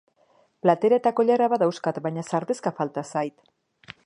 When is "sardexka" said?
2.31-2.77